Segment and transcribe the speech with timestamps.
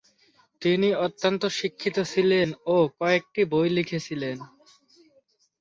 [0.61, 4.37] তিনি অত্যন্ত শিক্ষিত ছিলেন ও কয়েকটি বই লিখেছিলেন।